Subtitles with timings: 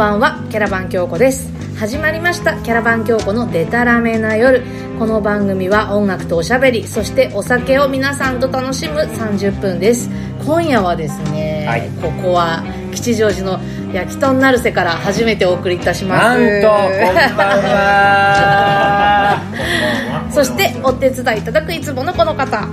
[0.00, 1.52] ばんはキャラバン京子です。
[1.76, 4.62] 始まりましたキャラバン京子のデタラメな夜。
[4.98, 10.08] この番組は音楽とおしゃべりそしてお酒を皆さんと楽しむ30分です。
[10.46, 11.90] 今夜はですね、はい。
[12.00, 12.64] ここは
[12.94, 13.60] 吉祥寺の
[13.92, 16.40] 焼き豚成瀬から初めてお送りいたします。
[16.40, 19.42] なんとこんばんは。
[20.32, 22.66] そしてお手伝いいただくいつものこの方。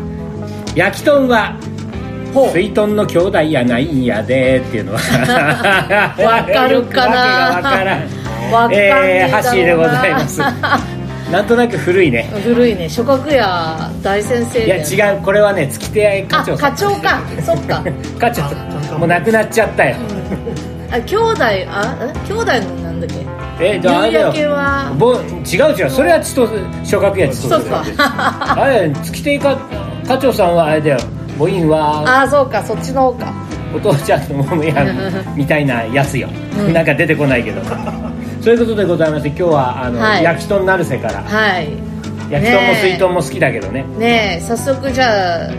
[0.76, 1.77] 焼き豚はほ
[2.54, 5.00] 水豚の兄弟やないんやでっていうのは。
[6.18, 7.18] わかるかな。
[7.58, 8.02] わからん。
[8.52, 10.40] わかんねえー、ハッシーでございます。
[11.32, 12.30] なんとなく古いね。
[12.44, 12.88] 古いね。
[12.88, 15.22] 諸角屋大先生いや違う。
[15.22, 17.20] これはね月手屋課あ長課長か。
[17.46, 17.84] そっか。
[18.20, 18.44] 課長。
[18.98, 19.96] もう亡くなっちゃったよ。
[20.92, 22.14] あ兄弟あえ？
[22.32, 23.16] 兄弟のなんだっけ？
[23.60, 24.94] えじゃああれだ夕焼けよは？
[24.98, 25.90] ぼ違う違う。
[25.90, 26.50] それは千歳
[26.86, 27.84] 小学屋千歳そっか。
[28.62, 29.58] あれ月手課
[30.08, 30.98] 課長さんはあれだよ
[31.38, 33.34] 母音はあそうかそっちの方か。
[33.76, 34.86] お父ちゃんのもや
[35.36, 36.74] みたいなやつよ、うん。
[36.74, 37.62] なんか出てこないけど。
[38.42, 40.24] そういうことでございまして今日はあの、はい。
[40.24, 41.22] 焼き豚成瀬から。
[41.22, 41.70] はい。
[42.30, 43.86] 焼き豚も水豚も好きだけどね。
[43.98, 44.42] ねえ。
[44.42, 45.50] 早速じゃあ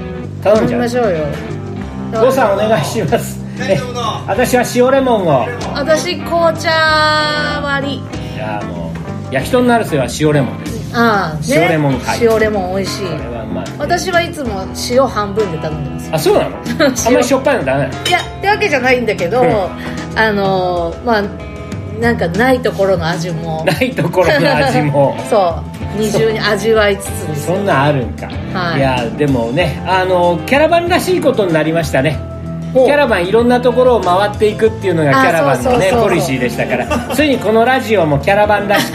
[0.42, 0.80] 頼んじゃう。
[0.80, 1.18] みましょうよ。
[2.12, 3.38] 郷さんお願いします。
[3.60, 3.78] え
[4.26, 5.46] 私は塩レモンを。
[5.74, 6.70] 私紅茶
[7.62, 8.02] 割り。
[8.34, 8.92] じゃあも
[9.30, 10.96] う焼き豚成瀬は塩レモンです。
[10.96, 13.06] ああ、ね、塩レモンはい塩レモン美味しい。
[13.06, 13.64] これはまあ。
[13.78, 16.56] 私はいつも塩半分で頼んでますあそうなの？
[17.06, 20.18] あんまりしょっぱいのダメいやってわけじゃないんだけど、うん。
[20.18, 21.22] あのまあ
[22.00, 23.64] なんかないところの味も。
[23.64, 25.16] ないところの味も。
[25.28, 25.78] そう。
[25.96, 32.20] 二重に味わいつつですそんなんあるんか、はいやでもねあのキャラバンらしいことになりましたね
[32.86, 37.14] キャラバンいろんなところを回っていくっていうのがキャラバンのねポリシーでしたから。
[37.14, 38.92] ついにこのラジオもキャラバンらし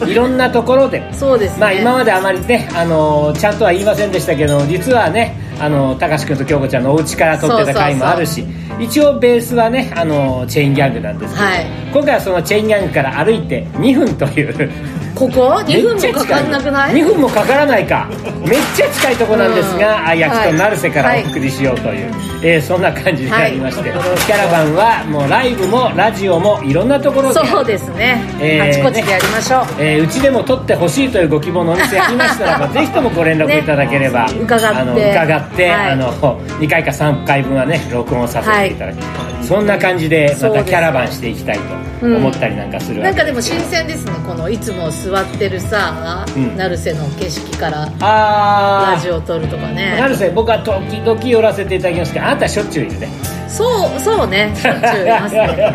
[0.00, 1.02] くいろんなところで。
[1.12, 1.60] そうですね。
[1.60, 8.44] まあ今まであまりねあのちゃんとは言いませんでしたけど実はねあの高橋君と京子ちゃんのお家から撮ってた回もあるし
[8.80, 11.66] 一応ベースはねあのチェーンギャングなんですけど、はい。
[11.92, 14.70] 今回はそのチェーンギャングから歩いて2分という。
[15.14, 18.08] ここ？2分もかかんなくない？2分もかからないか。
[18.48, 20.06] めっちゃ近いとこなんですが、うん。
[20.08, 21.24] あ焼きと成瀬からはい。
[21.24, 22.12] お送りしようという、
[22.44, 24.18] えーそんな感じになりまして、はい。
[24.26, 34.78] キャラバンはもうライブもラジオもいろんなところでそうですね、えーあちこちでやりましょう、えーうちでも撮ってほしいというご希望のお店ありましたらば ぜひともご連絡いただければ、ね伺って。
[34.78, 35.90] あの伺って、はい。
[35.92, 36.12] あの
[36.60, 38.96] 2回か3回分はね録音させていただき、
[39.42, 46.56] そんな感じでまたキャラバンしていきたいと思ったりなんかするわけなんかでも新鮮ですねこのいつも座ってるさ、うん。
[46.56, 49.96] 成瀬の景色からラジオを撮るとかね。
[50.00, 53.08] 成瀬僕は時々寄らせていただきますけどあなたはしょっちゅういるね。
[53.48, 53.64] そ
[53.96, 54.52] うそうね。
[54.54, 55.74] しょっちゅういますね。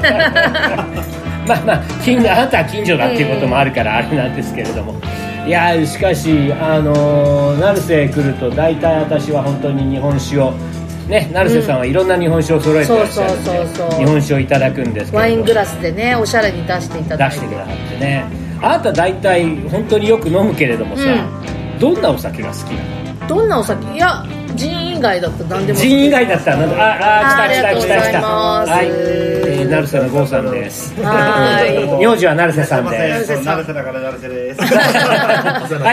[1.47, 4.93] まあまあ近所あなたは近所だっていうこともあるからあれなんですけれども、
[5.47, 10.51] いやーしかしあのー成瀬来ると大体私は本当に日本酒を
[11.07, 17.35] ね成瀬さんはいろんな日本酒を揃えてらっしゃるんで、そうそうそうそう日本酒をいただくんですけどワイングラスでねおしゃれに出していただいて。
[17.37, 18.25] 出してくださってね。
[18.61, 21.03] あなた大体本当によく飲むけれどもさ、
[21.79, 22.83] どんなお酒が好きな
[23.23, 23.27] の？
[23.27, 23.95] どんなお酒？
[23.95, 24.23] いや
[24.55, 25.79] ジン以外だったら何でも。
[25.79, 28.21] 好きジン以外だったらああ来た来た来た来た。
[28.21, 30.93] はい、えー、成瀬の郷さんです。
[31.01, 32.05] はい。
[32.05, 33.43] 名字は成瀬さんです。
[33.43, 34.61] 成瀬だから成瀬です。
[34.61, 34.67] は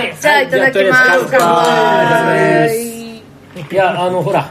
[0.01, 0.17] い。
[0.21, 0.97] じゃあいただきま
[2.69, 2.97] す。
[3.73, 4.51] いやあのほら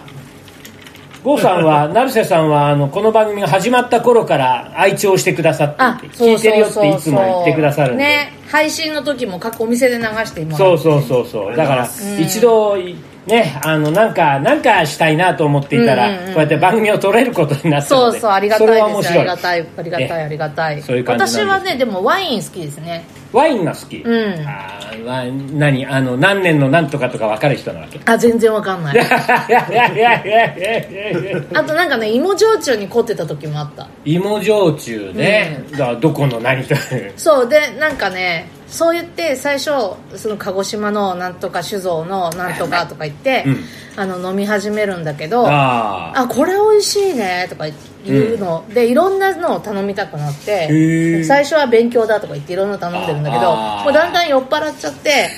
[1.25, 8.03] 郷さんは成瀬さんはあのこの番組が始まった頃から愛聴してくださあっていて聞いてるよっていつも言ってくださるんで。
[8.03, 11.55] ね配信の時も各お店で流して今そうそうそうそう。
[11.55, 12.77] だから一度
[13.25, 16.33] ねあのなんかなんかしたいなと思っていたら、うんうんうん。
[16.33, 20.83] こうやって番組を撮れることになったそうのでそうありがたいですありがたいありがたいえありがたい。
[21.07, 23.03] 私はねでもワイン好きですね
[23.35, 24.47] ワインが好き、うん。
[24.47, 27.99] あーワイン何あの何年の何とかとか分かる人なわけ。
[28.05, 28.95] あ全然わかんない。
[28.95, 29.05] いや
[29.47, 33.87] いやいやいやいやいやいやあとなんかね芋焼酎に凝ってた時もあった。
[34.05, 36.75] 芋焼酎ね、だからどこの何と
[37.17, 39.71] そうでなんかねそう言って最初
[40.15, 43.57] その鹿児島のなんとか酒造のなんとかとか言って、うん。
[43.97, 47.65] あの飲み始めるんだけどあああこれ美味しいねとか
[48.05, 51.23] 言うの、でいろんなのを頼みたくなってー。
[51.23, 55.29] 最初は勉強だとか言っていろんなの頼んでるんだけどもうだんだん酔っ払っちゃって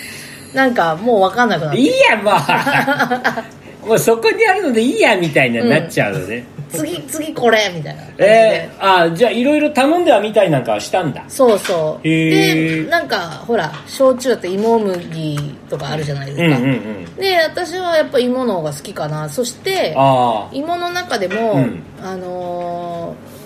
[0.54, 1.80] なんかもう分かんなくなって。
[1.80, 2.18] いいや
[3.88, 8.02] もうそこにあるのでいいやみたいになっちゃうのね、次次これみたいな。
[8.04, 11.24] 感じで、えー、あじゃあいろいろ頼んではみたいなんかはしたんだ。
[11.28, 12.08] そうそう。
[12.08, 12.84] へー。
[12.84, 13.18] でなんか
[13.48, 17.16] ほら焼酎だって芋麦とかあるじゃないですか、うんうんうん。
[17.16, 19.30] で私はやっぱ芋の方が好きかな。
[19.30, 21.84] そしてあ芋の中でも、うん。
[22.02, 23.38] あのー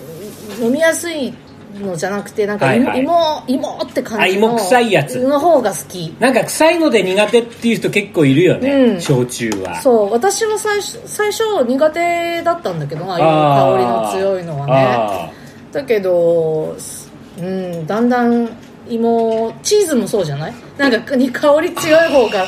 [0.60, 1.32] 飲みやすい
[1.80, 3.48] のじゃなくてなんか芋,、はいはい。
[3.48, 5.18] 芋芋って感じのあ芋臭いやつ。
[5.20, 6.14] の方が好き。
[6.18, 9.00] なんか臭いので苦手っていう人結構いるよね、うん。
[9.00, 9.80] 焼酎は。
[9.80, 10.12] そう。
[10.12, 14.72] 私は最初最初苦手だったんだけどああいう香りの強いのはね。
[14.74, 15.30] あ
[15.72, 18.48] だけどすうんだんだん
[18.88, 20.54] 芋チーズもそうじゃない？
[20.76, 22.44] なんかに香り強い方が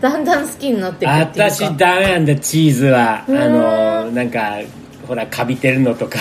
[0.00, 1.54] だんだん好きになっていくっていうか。
[1.54, 3.18] 私ダメなんだチーズは。
[3.20, 3.36] あうん。
[3.36, 4.58] のなんか
[5.06, 6.18] ほらカビてるのとか。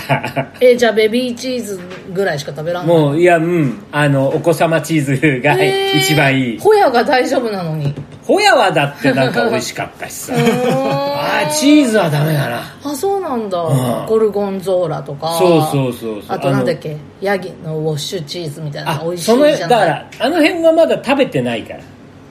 [0.59, 1.79] えじゃあベビーチーズ
[2.13, 6.59] ぐらいしか食べらんないもういやうんあのお子様チーズがえー一番いい。
[6.59, 7.93] ホヤが大丈夫なのに。
[8.25, 10.33] ホヤはだってなんか美味しかったしさ。
[10.37, 12.61] あーチーズはダメだな。
[12.83, 14.05] あそうなんだ、うん。
[14.07, 15.35] ゴルゴンゾーラとか。
[15.37, 16.35] そうそうそうそう。
[16.35, 16.95] あとなんだっけ？
[17.21, 19.59] ヤギのウォッシュチーズみたいな美味しいじゃない。
[19.59, 21.79] だからあの辺はまだ食べてないから。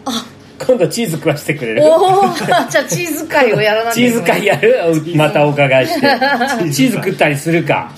[0.07, 0.25] あ
[0.67, 1.83] 今度チーズ食わしてくれる？
[1.85, 4.77] おおじゃあチーズ会をやらなきゃチーズ会やる？
[5.17, 6.01] またお伺いして。
[6.73, 7.91] チーズ食ったりするか？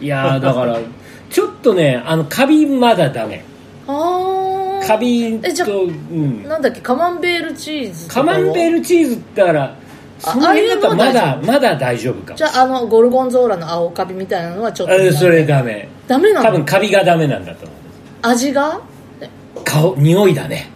[0.00, 0.78] いやーだから
[1.30, 3.44] ちょっとねあのカビまだダメ。
[3.86, 6.42] ああカビえじゃあとうん。
[6.48, 6.80] なんだっけ？
[6.80, 9.74] カマンベールチーズカマンベールチーズだったら
[10.18, 12.36] その辺だったらまだまだ大丈夫かも。
[12.36, 15.88] じゃああのゴルゴンゾーラの青カビみたいなのはちょっとあそれダメ。
[16.08, 16.46] ダメなの？
[16.46, 17.76] 多分カビがダメなんだと思う。
[18.22, 18.80] 味が？
[19.64, 20.68] 顔匂いだね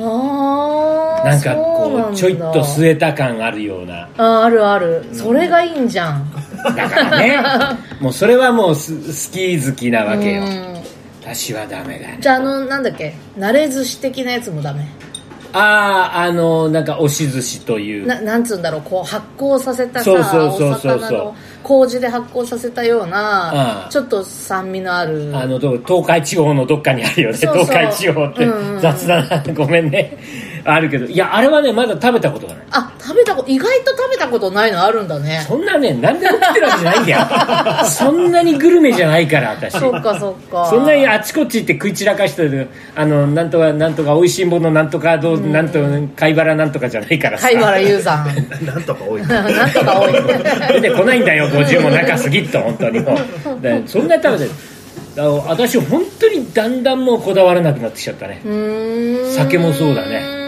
[0.00, 4.08] なんかこうちょいっとす据えた感あるような。
[4.16, 5.04] ああるある。
[5.12, 6.30] それがいいんじゃん。
[6.76, 7.38] だからね。
[8.00, 10.42] もうそれはもうススキー好きなわけよ。
[10.42, 10.74] うん。
[11.22, 12.18] 私はダメだね。
[12.20, 13.14] じゃああのなんだっけ？
[13.38, 14.86] 慣れ寿司的なやつもダメ
[15.52, 18.06] あああのなんか押し寿司という。
[18.06, 20.98] ななんつうんだろうこう発酵させたさそうそうそうおそう。
[20.98, 25.32] 魚の麹で発酵させたようなちょっと酸味のある。
[25.34, 27.36] あの東海地方のどっかにあるよね。
[27.36, 28.44] 東海地方って。
[28.44, 28.80] うんうんうん。
[28.80, 30.16] 雑だなごめんね
[30.64, 32.64] あるけどいやあれはねまだ食べたことがない。
[32.70, 35.44] あ食べたこと意外と食べたことないのあるんだね。
[35.46, 37.12] そんなね何でも食ってるわけじゃないんだ
[37.82, 37.84] よ。
[37.90, 39.78] そんなにグルメじゃないから私。
[39.78, 40.66] そっかそっか。
[40.70, 45.78] そんなにあちこち行って食い散らかしてるあのなんとかなんとか美味しいものなんとかどう、なんと
[46.16, 47.48] 貝原なんとかじゃないからさ。
[47.48, 48.24] 貝原雄山
[48.62, 49.26] なんとか多い。
[49.26, 50.12] なんとか多い。
[50.80, 53.00] 出てこないんだよ50も中過ぎっと本当に。
[53.00, 53.18] も
[53.58, 53.62] う。
[53.62, 54.50] でそんなに食べてる。
[55.46, 58.40] 私本当にだんだんもうこだわらなくなってきちゃったね。
[59.36, 60.39] 酒もそうだね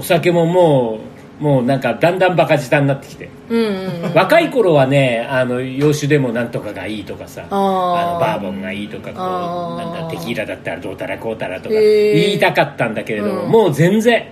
[0.00, 0.98] お酒もも
[1.40, 3.28] うもうなんかだんだんバカ舌になってきて。
[3.48, 3.58] うん
[4.04, 8.14] うん若い頃はねあの洋酒でもなんとかがいいとかさあー。
[8.14, 13.50] のバーボンがいいとかこうなんだテキーラだったらどうたらこうたらとか言いたかったんだけれども、うん。
[13.50, 14.26] もう全然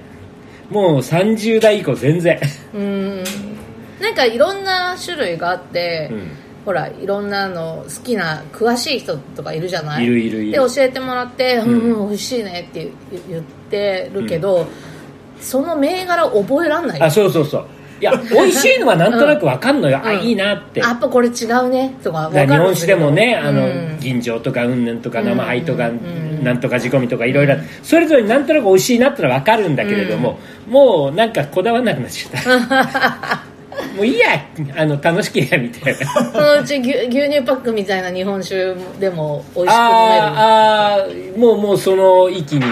[0.70, 2.38] もう30代以降全然、
[2.74, 3.24] うん
[4.00, 6.28] なんかいろんな種類があって、うん。
[6.64, 10.04] ほらいろんなの好きな詳しい人とかいるじゃない？
[10.04, 10.52] いるいるいる。
[10.52, 14.66] で教えてもらって「うん、うん、美味しいね」って言言ってるけど、
[15.40, 17.64] その銘柄覚えらんないあそうそうそう。
[18.00, 20.20] いや 美味しいのはなんとなくわかんのよ、あうん。
[20.20, 20.82] いいなって。
[20.82, 21.94] あやっぱこれ違うね。
[22.02, 26.44] とか日本酒でもねあの、うん銀醸とかうんぬんとか生灰とか、うん。
[26.44, 27.56] なんとか仕込みとかいろいろ。
[27.82, 30.38] それぞれなんとなく美味しいなってのは分かるんだけれども、
[30.68, 33.40] もうなんかこだわらなくなっちゃった
[33.98, 34.28] もういいや。
[34.76, 36.06] あの楽しければみたいな。
[36.32, 39.72] そのうち牛牛乳パックみたいな日本酒でも美味しく飲める。
[39.74, 42.62] あーあーもうもうその域に。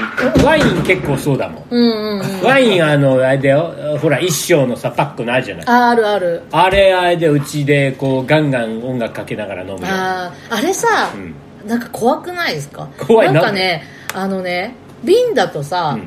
[0.45, 1.65] ワイン結構そうだもん。
[1.71, 1.85] うんう
[2.17, 2.43] んうん。
[2.43, 3.99] ワインあのあれだよ。
[4.01, 5.65] ほら一升のさパックのあるじゃない。
[5.67, 6.43] ああるある。
[6.53, 9.87] あれあれでうちでこうガンガン音楽かけながら飲むよ。
[9.91, 11.35] あーあれさ、うん。
[11.69, 12.89] なんか怖くないですか？
[12.99, 13.33] 怖い。
[13.33, 13.83] なんかね
[14.15, 15.99] あのね瓶だとさ、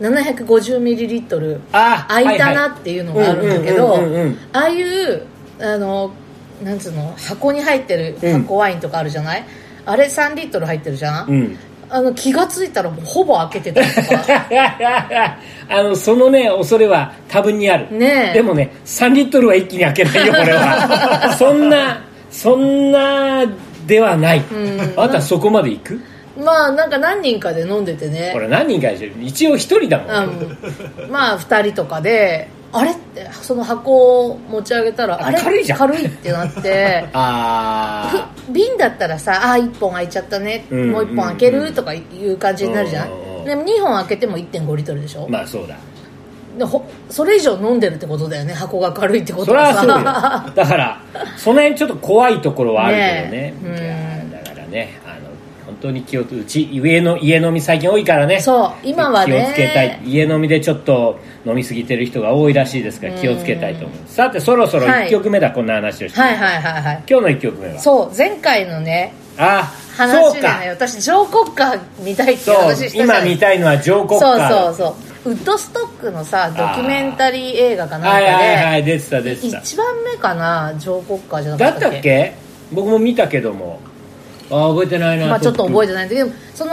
[0.00, 5.26] 750ml あ空いたなっていうのがあるんだけどうんうんうんうんうんああいう
[5.60, 6.12] あの
[6.62, 9.44] なんつうの箱に入ってる箱ワインとかあるじゃない、
[9.86, 11.58] あれ3リットル入ってるじゃん、うん。
[11.90, 14.46] あの気が付いたらほぼ開けてたりとか。
[15.68, 17.88] あのそのね恐れは多分にある。
[17.92, 18.34] ねえ。
[18.34, 21.36] でもね3リットルは一気に開けないよ 俺は。
[21.38, 23.44] そんなそんな
[23.86, 24.42] ではない、ん。
[24.96, 26.00] あなたそこまで行く？
[26.42, 28.30] まあなんか何人かで飲んでてね。
[28.32, 30.38] これ何人かでしょ一応一人だもん、
[31.04, 35.78] うん、まあ2人とかであれってその箱を持ち上げたらあれ軽いじゃん。
[35.78, 37.08] 軽いってなって。
[37.14, 45.76] あふ瓶だったらさあ1本開いちゃったね、うんもう1本開けるとかいう感じになるじゃん、うんでも2本開けても1.5リットルでしょ、あまあそうだ。
[46.58, 48.54] でほそれ以上飲んでるってことだよね。
[48.54, 50.52] 箱が軽いってことはさ。
[50.54, 51.00] だから
[51.36, 53.20] その辺ちょっと怖いところはあるけどね。
[53.30, 54.24] ねえ。
[54.30, 55.33] いやだからねあの
[55.66, 58.40] 本当に気をうち家の家飲み最近多いからね。
[58.40, 59.32] そう今はね。
[59.32, 60.00] 気をつけたい。
[60.04, 63.98] 家飲みでちょっと飲みすぎてる人が多いらしいですから気をつけたいと思う。
[64.06, 67.02] さてそろそろ1曲目だ、こんな話をして、はいはいはいはい。
[67.08, 67.78] 今日の1曲目は？
[67.78, 70.60] そう前回のねあ話でそうか。
[70.60, 74.48] ね私ジョー・コッカー見たいって話した今見たいのはジョー・コッカー。
[74.48, 74.96] そうそうそ
[75.30, 75.30] う。
[75.30, 79.58] ウッドストックのさドキュメンタリー映画かなんかはいはいはでい出てた出てた。
[79.60, 81.80] 一番目かなジョー・コッカーじゃなかだっっけ？
[81.80, 82.34] ったたっけ？
[82.72, 83.80] 僕も見たけども
[84.50, 86.72] あ覚えてないなまあちょっと覚えててないんだけどその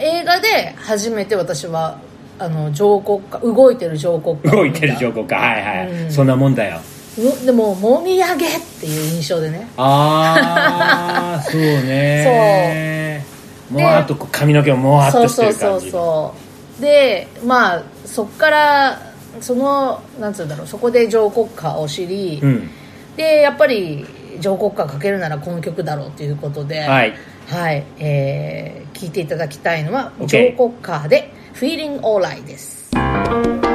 [0.00, 1.98] 映画で初めて私は
[2.38, 6.10] あのジョー・コッカー動いてるジョー・コッカーを動いてるジョー・コッカーはいはい、うん。
[6.10, 6.80] そんなもんだよ。
[7.18, 9.68] うでももみあげっていう印象でね。
[9.76, 13.24] ああ そうね。
[13.68, 13.80] そう。
[13.80, 16.34] もうあと髪の毛ももわっとしてる感じそうそうそうそ
[16.78, 16.82] う。
[16.82, 19.02] でまあそっから
[19.42, 22.70] そのなんつうんだろうそこで上国歌を知り、うん。
[23.16, 24.06] でやっぱり
[24.40, 27.14] 上国歌かけるならこの曲だろうということではい。
[27.48, 32.90] はい、えー、聞いていただきたいのは上国歌で「Feeling Alright」です「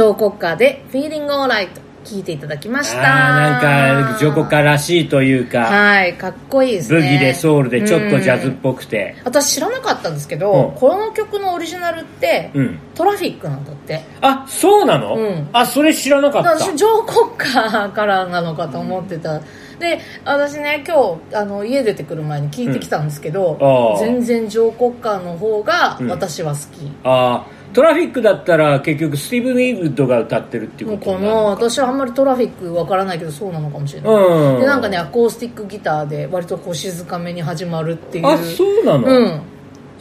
[0.00, 1.68] 上国歌で「Feeling Alright」
[2.06, 3.02] 聞いていただきました。
[3.02, 7.02] なんかジョコカらしいというかはいかっこいいですね。
[7.02, 9.16] ブギでソウルでちょっとジャズっうんぽくて。
[9.22, 10.80] 私知らなかったんですけど、うん。
[10.80, 12.78] この曲のオリジナルって、うん。
[12.94, 14.00] トラフィックなんだって。
[14.22, 15.48] あそうなの、うん。
[15.52, 16.58] あそれ知らなかった。
[16.58, 19.42] 私上国歌からなのかと思ってた
[19.80, 23.66] で私ね今日あの家出てくる前に聞いてきたんですけど、うん。
[23.66, 26.08] あー全然上国歌の方がうん。
[26.08, 31.50] 私は好き、あトラフィックだったら結局スティーブン・ウィーウッドが歌ってるっていうことになるのか。
[31.50, 34.60] 私はあんまりトラフィックわからないけどそうなのかもしれない、うん。
[34.60, 38.26] でなんかねアコースティックギターで割とこう静かめに始まるっていう。
[38.26, 39.42] あそうなの、うん。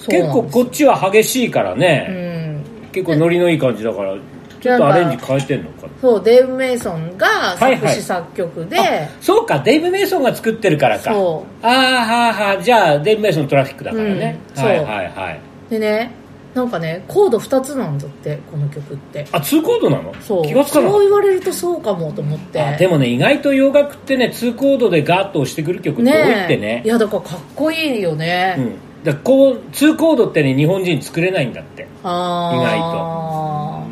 [0.07, 4.15] 結構こっちは激しいからうね、ん結構ノリのいい感じだから
[4.59, 5.89] ちょっとアレンジ変えてんのかな？
[6.01, 7.79] そうデーブ・メイソンがはいはい。
[7.79, 8.77] 作詞作曲で、
[9.21, 9.59] そうか。
[9.59, 11.13] デイブ・メイソンが作ってるからか。
[11.13, 15.39] そああはあはあじゃあデイブ・メイソントラフィックだからね、うんはいはいはい。
[15.69, 16.11] でね
[16.55, 19.27] なんかねコード2つなんだってこの曲って。
[19.31, 20.13] あ2コードなの？
[20.21, 20.45] そう。
[20.45, 22.75] 気がつかなかっそう言われるとそうかもと思って。
[22.79, 26.81] でもね意外と洋楽ってね2コードでガーッと押してくる曲って多いってね。
[26.83, 31.83] いやだからかっこいいよね、うん、だこう2コードってね日本人作れないんだって。
[31.83, 32.79] 意外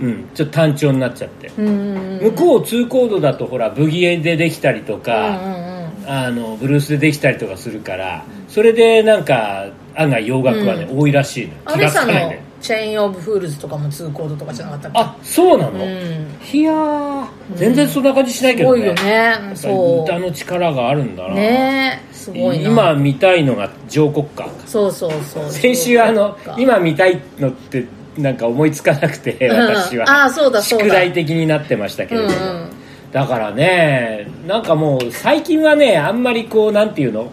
[0.02, 0.30] うん。
[0.34, 6.10] ちょっと単調になっちゃって、うんうん向こう2コードだとほらブギエでできたりとうんか、うんうん。
[6.10, 11.54] あのブルースでできたりとかするからそれでなんか案外洋楽はね、多いらしいの。
[11.74, 15.00] 気がつアレサ Chain of Fools とかも2コードとかじゃなかったっけ？
[15.00, 16.28] あそうなの、うん。
[16.52, 19.56] いやー全然そんな感じしないけどね、すごいよね。
[19.56, 22.70] そ歌の力があるんだな、うねすごいな。
[22.70, 25.50] 今見たいのがジョー・コッカーそうそうそう。
[25.52, 27.86] 先週あの今みたいのって
[28.18, 29.76] なんか思いつかなくてうん。
[29.76, 30.86] 私は、あそうだそうだ。
[30.86, 32.70] 宿題的になってましたけれども、うんうん。
[33.12, 37.32] だからねなんかもう最近はねあんまりこうなんていうの？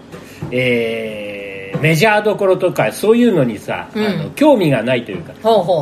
[0.50, 1.23] えー
[1.84, 4.06] メジャーどころとかそういうのにさ、うん。
[4.06, 5.34] あの興味がないというか、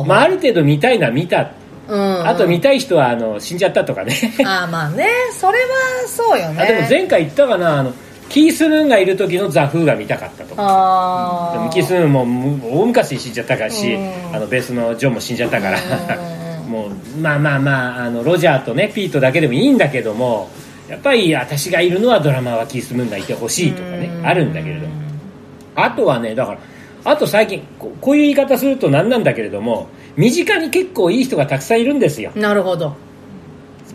[0.05, 1.51] まあ、ある程度見たいのは見た、
[1.87, 2.27] うんうん。
[2.27, 4.13] あと見たい人はあの死んじゃったとかね。
[4.45, 5.07] あまあね。
[5.31, 5.65] それは
[6.07, 6.61] そうよね。
[6.61, 7.93] あでも前回言ったかなあの
[8.27, 10.61] キース・ヌーンがいる時のザ・フーが見たかったとか。
[10.61, 14.35] ああでもキース・ヌーンもむ大昔死んじゃったからし、うん。
[14.35, 16.33] あのベースのジョンも死んじゃったから、うん
[16.69, 20.49] もうまあまあまああのロジャーとねピートだけでもいいんだけども
[20.89, 24.25] やっぱり私がいるのはドラマーはキース・ムーンがいてほしいとかねうん。
[24.25, 25.02] あるんだけれども
[25.75, 26.59] あとはねだから
[27.05, 32.31] あと最近ここういう言い方すると何なんだけれども身近に結構いい人がたくさんいるんですよ。
[32.35, 32.95] なるほど。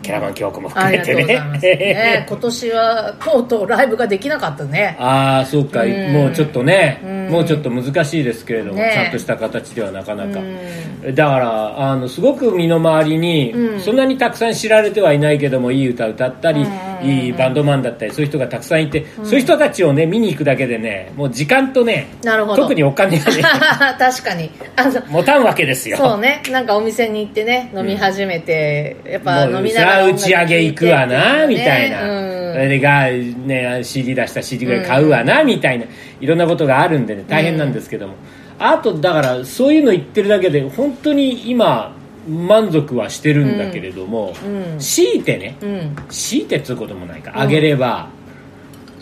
[0.01, 4.95] キャラバン京子も含めてうございます、ね、 今年はとうとうライブができなかったね。
[4.99, 5.83] ああそうか。
[5.83, 6.13] うん。
[6.13, 7.27] もうちょっとねうん。
[7.29, 8.91] もうちょっと難しいですけれども、ね。
[8.93, 10.39] ちゃんとした形ではなかなか。
[10.39, 11.15] うん。
[11.15, 13.79] だからあのすごく身の回りに、うん。
[13.79, 22.63] そんなにたくさん知られてはいないけどもいい歌歌ったり、うんいいバンドマンだったりそういう人がたくさんいて、そういう人たちをね見に行くだけでねもう時間とねなるほど。
[22.63, 23.43] 特にお金がね
[23.99, 24.49] 確かに。
[24.75, 25.97] あの持たんわけですよ。
[25.97, 26.41] そうね。
[26.51, 32.53] なんかお店に行ってね飲み始めて、やっぱ飲みながらさあ打ち上げ行くわなみたいな、うん。
[32.53, 35.85] それでが、ね、CD 出した CD ぐらい買うわな、みたいな。
[36.19, 38.15] いろんなことがあるんでね大変なんですけども、
[38.57, 41.95] あとだからそういうの言ってるだけで本当に今
[42.27, 44.79] 満足はしてるんだけれども、うん。
[44.79, 45.95] 強いてねうん。
[46.09, 48.09] 強いてっつうこともないかあげれば、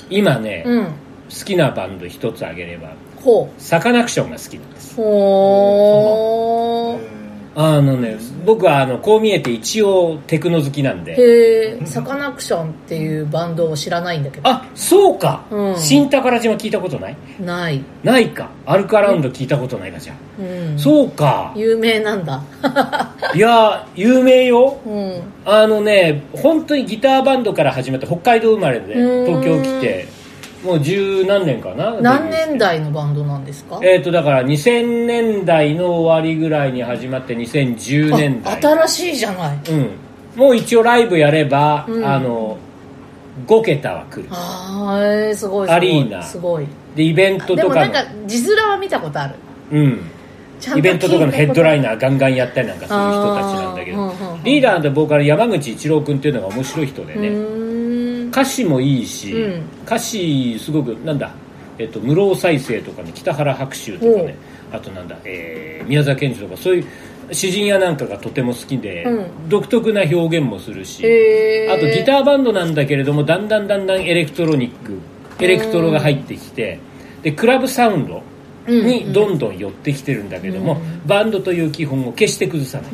[0.09, 0.85] 今ね、うん。
[1.29, 4.93] 好きなバンド一つあげればほサカナクションが好きなんです。
[4.93, 6.99] うほ
[7.59, 11.13] あのね僕はあのこう見えて一応テクノ好きなんうで。
[11.13, 14.47] へえサカナクションっていうバンドを知らないんだけど。
[14.47, 15.75] あそうか、うん。
[15.75, 17.17] 新宝島聞いたことない？
[17.39, 18.51] ない、ないか。
[18.67, 21.51] アルカラウンド聞いたことないかじゃあ、うん、そうか。
[21.55, 22.43] 有名なんだ。
[23.33, 24.77] いや有名よ。
[24.85, 25.21] うん。
[25.43, 29.25] あのね本当にギターバンドから始まって北海道生まれでうん。
[29.41, 30.07] 東京来て
[30.67, 32.01] もう十何年かな？
[32.01, 33.79] 何年代のバンドなんですか？
[33.81, 38.53] えっ、とだから2000年代の終わりぐらいに始まって2010年代。
[38.55, 39.59] あ新しいじゃない。
[39.69, 39.91] うん。
[40.35, 42.05] もう一応ライブやれば、うん。
[42.05, 42.57] あの
[43.47, 44.27] 5桁は来る。
[44.29, 45.75] ああえー、すごいすごい。
[45.75, 46.21] アリーナ。
[46.21, 46.67] すごい。
[46.95, 49.35] でイベントとかのでもなんか字面は見たことある。
[49.71, 50.01] うん。
[50.75, 54.03] イベントとかのヘッドライーナーガンガンやったりなんかする人たちなんだけど。
[54.03, 57.29] あーうんうんうんリーダーでボーカル山口一郎君っていうのが面白い人でうね
[58.37, 59.63] 歌詞もいいし、うん。
[59.83, 61.33] 歌詞すごくなんだ、
[61.79, 64.35] えっと、室生犀星とかね北原白秋とかね
[64.71, 66.85] あとなんだ、えー宮沢賢治とかそういう
[67.33, 71.03] 詩人やなんかがとても好きで、う独特な表現もするし、
[71.69, 74.99] あとギターバンドなんだけれどもだんだんだんだんエレクトロニック
[75.39, 76.79] エレクトロが入ってきて
[77.23, 78.21] でクラブサウンド
[78.67, 82.91] にどんどん寄ってきてるんだけども、バンドという基本を決して崩さない、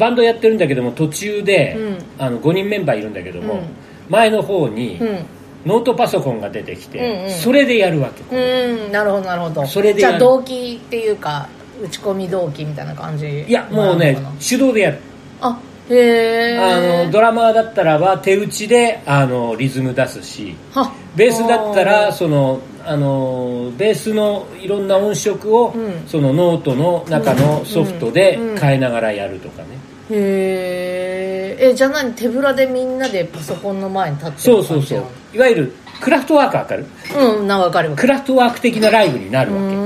[0.00, 1.98] バンドやってるんだけども途中で、うん。
[2.18, 3.60] あの5人メンバーいるんだけども、うん。
[4.08, 5.18] 前の方にうん。
[5.66, 7.30] ノートパソコンが出てきて、うんうん。
[7.30, 8.22] それでやるわけ。
[8.34, 9.66] うんなるほどなるほど。
[9.66, 11.48] それでじゃあ同期っていうか
[11.82, 14.98] 打ち込み同期みたいな感じいやもうね手動でやる。
[15.40, 15.58] あ
[15.90, 22.12] へえあのドラマーだったらば手打ちであのリズム出すしはベースだったあらー。
[22.12, 26.06] そのあのベースのいろんな音色を、うん。
[26.06, 28.58] そのノートの中のソフトでうん。
[28.58, 29.68] 変えながらやるとかね、
[30.10, 31.70] へー。
[31.70, 35.04] えじゃあ何手ぶらでみんなでパソコンの前に立ってるそうそうそう。
[35.34, 36.86] いわゆるクラフトワークわかる？
[37.18, 39.76] うんなわかるわかクラフトワーク的なライブになるわけ、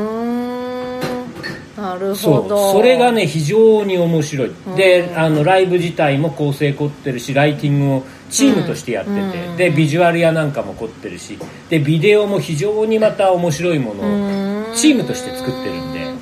[1.82, 2.72] なるほど。
[2.72, 4.52] それがね非常に面白い。
[4.76, 9.56] であのライブ自体も構成凝ってるしライティングをチームとしてやってて、うん。
[9.56, 11.36] でビジュアルやなんかも凝ってるし。
[11.68, 16.13] でビデオも非常にまた面白いものをチームとして作ってるんで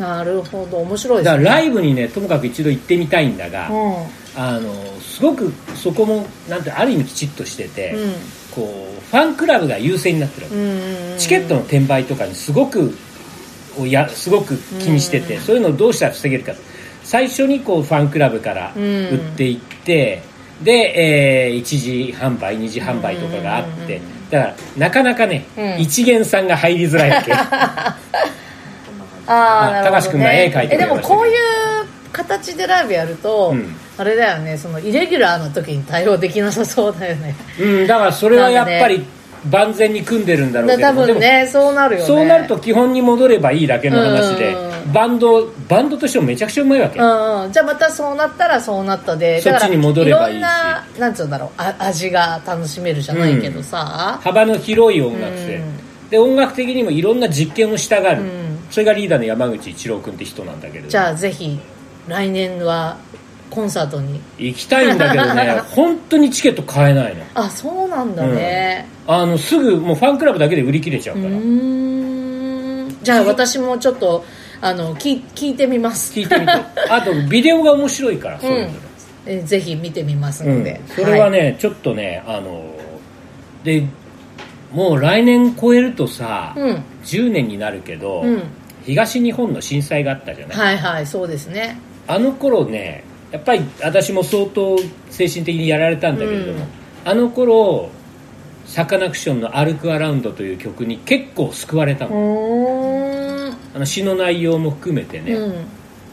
[0.00, 0.78] なるほど。
[0.78, 1.44] 面白いだですね。
[1.44, 4.06] からライブにねともかく一度行ってみたいんだが、うん。
[4.36, 8.12] あのすごくそこもなんてある意味きちっとしてて、うん。
[8.54, 10.56] こうファンクラブが優先になってるわけ。
[10.56, 12.96] うんチケットの転売とかにすごく
[13.78, 16.54] をやすごく気にしてて、そういうのをどうしたら防げるか
[17.04, 20.22] 最初にこうファンクラブから売っていって、
[20.62, 25.80] で、えー、1時販売2時販売とかがあって、だからなかなかね、うん。
[25.80, 27.32] 一元さんが入りづらいわけ
[29.30, 31.34] ああ高橋君が絵描いてくれましたけどえでもこういう
[32.12, 33.76] 形でライブやると、うん。
[33.96, 34.56] あれだよね。
[34.56, 37.34] そのイレギュラーの時に対応できなさそうだよね。
[37.60, 39.04] うん、だからそれはやっぱり
[39.50, 40.88] 万全に組んでるんだろうだけど。
[40.88, 42.06] 多分ねそうなるよね。
[42.06, 49.40] そうなると基本に戻ればいいだけの話でうんバンドバンドとしてもめちゃくちゃうまいわけ、うんうん、じゃあまたそうなったらそうなったで。
[49.42, 50.40] そっちに戻ればいいし。
[50.40, 51.50] だからろんななんつうんだろう。
[51.58, 58.39] あ味が楽しめるじゃないけどさ、幅の広い音楽性、うんで音楽的にもいろんな実験をしたがる、うん
[58.70, 61.58] それがリーダーの山口一郎君って人なんだけどじゃあぜひ
[62.08, 62.96] 来年は
[63.50, 64.20] コンサートに。
[64.38, 65.60] 行きたいんだけどね。
[65.74, 67.24] 本当にチケット買えないの。
[67.34, 68.86] あそうなんだね。
[69.06, 72.96] あのすぐもうファンクラブだけで売り切れちゃうから、うーん。
[73.02, 74.24] じゃあ私もちょっと
[74.60, 76.12] あの聞聞いてみます。
[76.14, 76.52] 聞いてみて。
[76.88, 78.70] あとビデオが面白いからそういうの、
[79.26, 80.58] えぜひ見てみますうん。
[80.58, 82.62] ので、それはね、ちょっとねあの
[83.64, 83.84] で
[84.72, 86.84] もう来年超えるとさ、はい、うん。
[87.04, 88.42] 10年になるけど、うん
[88.84, 91.78] 東日本の震災があったじゃない、はいはいそうですね。
[92.06, 94.76] あの頃ねやっぱり私も相当
[95.10, 96.64] 精神的にやられたんだけれども、うん。
[97.04, 97.90] あの頃
[98.66, 105.54] サカナクションの「歩くアラウンド」という曲に結構救われたうの,、あの詩の内容も含めてね、うん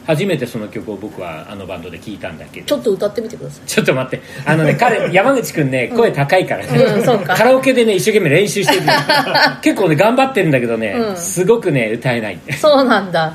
[0.08, 2.66] 初めてその曲を僕はあのバンドで聴いたんだけど。
[2.66, 3.66] ちょっと歌ってみてください。
[3.66, 4.24] ちょっと待って。
[4.46, 7.34] あのね彼 山口君ね声高いからね、うんそうか。
[7.34, 8.82] カラオケでね一生懸命練習してる。
[9.60, 11.16] 結構ね頑張ってるんだけどね、うん。
[11.18, 12.38] すごくね歌えない。
[12.58, 13.34] そうなんだ。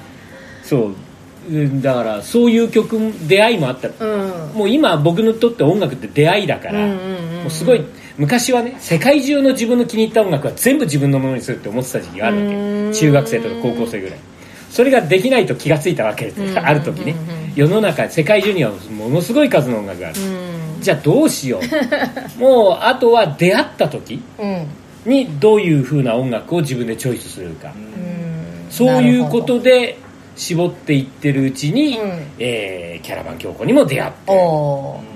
[0.64, 0.96] そう。
[1.52, 3.90] うんだからそういう曲出会いもあった。
[4.04, 4.58] うん。
[4.58, 6.96] もう今僕にとって音楽って出会いだから、うんうんうんうん。
[6.96, 7.84] もうすごい
[8.18, 12.94] 昔はね世界中の自分の気に入った音楽は全部自分のものにするって思ってた時期があるわけ。
[12.96, 14.20] 中学生とか高校生ぐらい
[14.74, 16.58] それができないと気がついたわけですうん。
[16.58, 17.16] ある時ね。
[17.56, 20.82] 世の中世界中にはものすごい数の音楽がある、うん。
[20.82, 21.62] じゃあどうしよう。
[22.42, 24.66] もうあとは出会った時うん。
[25.06, 28.72] にどういう風な音楽を自分でチョイスするか、うん。
[28.72, 29.96] そういうことで
[30.36, 32.24] 絞っていってるうちに、うん。
[32.40, 34.32] えーキャラバン京子にも出会って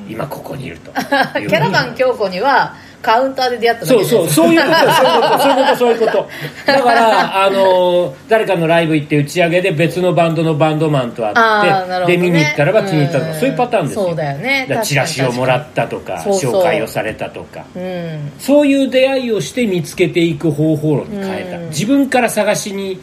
[0.09, 6.29] 今ここにいると キャラバン京子にはカウンターで出会ったそうそうそういうことそういうことそういうことそういうこと。
[6.65, 13.39] だからあの誰かのライブ行って打ち上げで別のバンドのバンドマンと会って、で見に行ったらば気に入ったとか、うん。
[13.39, 14.05] そういうパターンですよ。
[14.05, 14.81] そうだよね。
[14.83, 17.65] チラシをもらったとか紹介をされたとか。
[17.75, 18.31] うん。
[18.39, 21.69] そういう出会いをして見つけていく方法論に変えた、うん。
[21.69, 22.99] 自分から探しに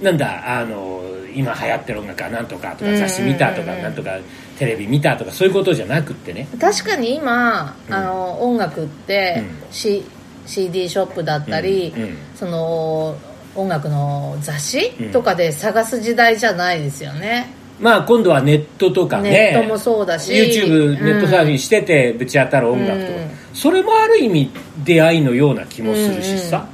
[0.00, 1.02] なんだあの
[1.34, 4.18] 今流行ってる音楽はなんとかとか雑誌見たとか、うんなんとか
[4.58, 6.46] テレビ見たとかそういうことじゃなくってね。
[6.60, 7.94] 確かに今、うん。
[7.94, 10.04] あの音楽って、う C
[10.46, 12.02] CD ショップだったり、うん。
[12.02, 12.16] うん。
[12.36, 13.16] その
[13.54, 15.10] 音楽の雑誌うん。
[15.12, 19.30] とかで探す時代じゃないですよね、まあ今度はネットとかね。
[19.30, 20.32] ネットもそうだし。
[20.32, 23.30] YouTube ネットサーフィンしててぶち当たる音楽とか、うん。
[23.54, 24.50] それもある意味
[24.84, 26.68] 出会いのような気もするしさ、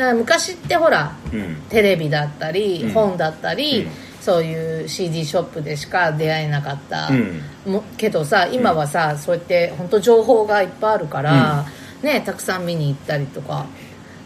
[0.00, 1.56] だから昔ってほらうん。
[1.68, 2.92] テレビだったり、うん。
[2.92, 3.90] 本だったり、うん。
[4.22, 7.42] そういう CD ショップでしか出会えなかった、うん。
[7.72, 11.66] もけどさ今はさ、そうやって本当情報がいっぱいあるから、
[12.02, 13.66] ねたくさん見に行ったりとか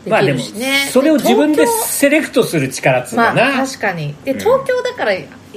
[0.05, 4.15] できまあでもるしね、それを自分でセレクトする力っつうまあかな、確かに。
[4.25, 4.39] でうん。
[4.39, 5.13] 東京だから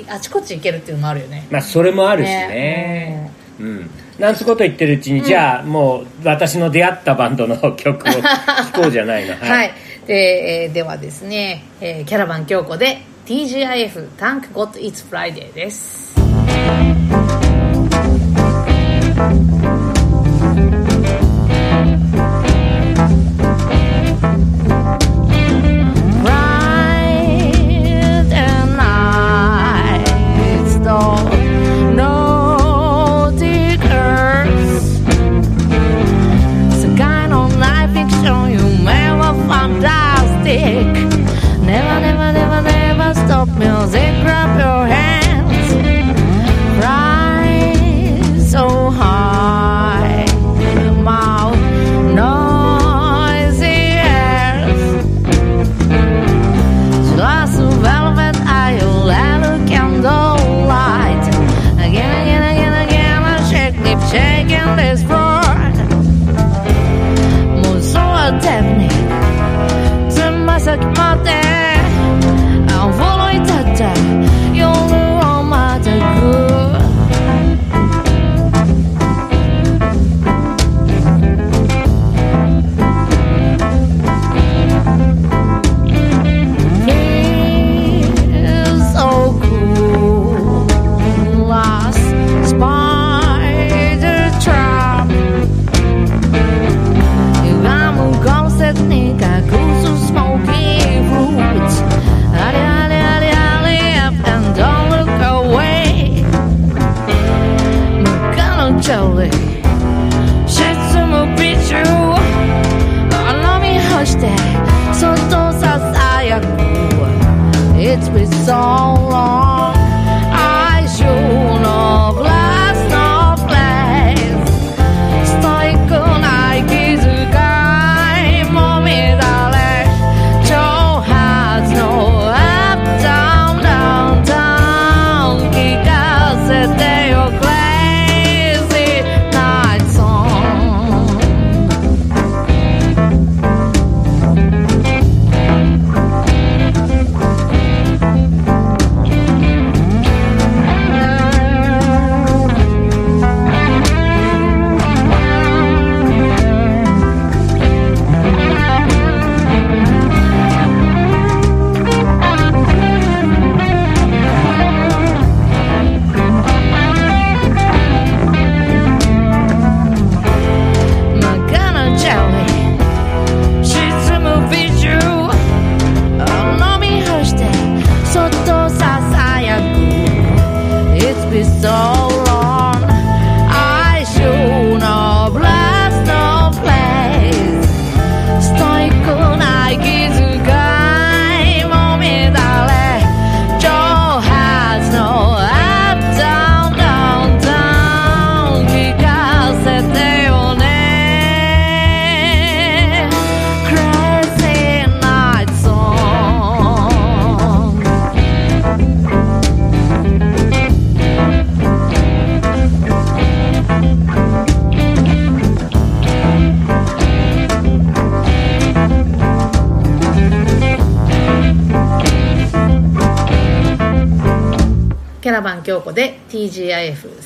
[0.10, 1.48] あちこち行けるっていうのもあるよね。
[1.52, 3.32] まあそれもあるしね。
[3.60, 3.90] うん。
[4.20, 9.36] なんつこと言ってるうちに、じゃあもう私の出会ったバンドの曲を聴こうじゃないの。
[9.46, 16.16] はい、でえーではですね、えーキャラバン京子で TGIF Thank God It's Friday です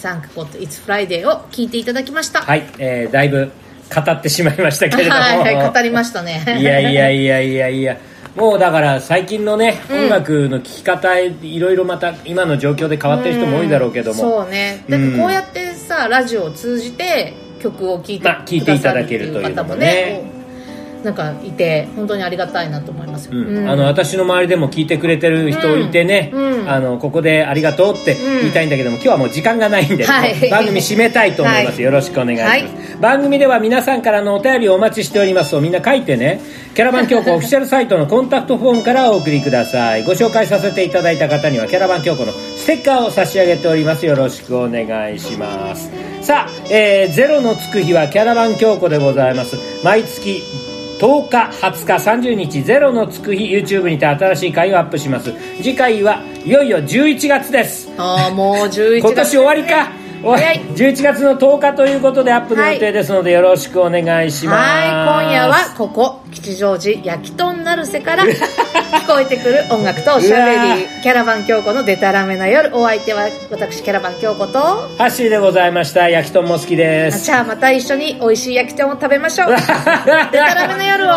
[0.01, 2.41] サンクコット It's Friday を聞いていただきました。
[2.41, 3.51] はい、えーだいぶ
[3.93, 5.15] 語ってしまいましたけれども。
[5.15, 6.43] はいはい、語りましたね。
[6.59, 7.97] いやいやいやいやいや。
[8.35, 20.40] もうだから最近のね、音楽の聴き方いろいろまた今の状況で変わってる人も多いだろうけども、そうねだってこうやってさ、ラジオを通じて曲を聴いて,、まあ聞いていただけるというのもね
[21.03, 23.57] なんかいて本当にありがたいなと思いますよ、うん。
[23.57, 23.69] うん。
[23.69, 26.61] あの私の周りでも聞いてくれてる人いてね、うん。
[26.61, 26.69] うん。
[26.69, 30.49] あのここでありがとうって言いたいんだけども、今日はもう時間がないんで、はい。
[30.49, 31.83] 番組締めたいと思います、はい。
[31.83, 32.97] よろしくお願いします、はい。
[33.01, 36.39] 番組では皆さんからのお便りをお待ちしておりますをみんな書いてね
[36.75, 40.03] キャラバン京子オフィシャルサイトのコンタクトフォームからお送りください。
[40.03, 44.05] ご紹介させていただいた方にはキャラバン京子のステッカーを差し上げております。
[44.05, 45.89] よろしくお願いします。
[46.21, 49.57] さあ、えーゼロのつく日はキャラバン京子でございます。
[49.83, 50.41] 毎月
[51.01, 55.33] 10日20日30日ゼロのつく日 YouTube にて新しい回をアップします。
[55.57, 57.89] 次回はいよいよ11月です。
[57.97, 58.99] ああもう11月。
[58.99, 64.57] 今年終わりか早い11月の10日ということでアップの予定ですのでよろしくお願いします。
[64.57, 70.87] はい今夜はここ吉祥寺焼きとんなるせから 聞こえてくる音楽とおしゃべり。
[71.01, 74.59] キャラバン京子のデタラメな夜お相手は私キャラバン京子と。
[74.59, 76.07] ハッシーでございました。
[76.09, 77.25] 焼き豚も好きです。
[77.25, 79.49] じゃあまた一緒に美味しい焼き豚を食べましょう。
[79.55, 79.57] デ
[80.37, 81.09] タラメな夜を。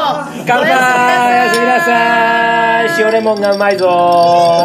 [0.46, 0.62] 乾杯。
[0.62, 3.04] おやすみなさい。
[3.04, 4.64] 塩レモンがうまいぞ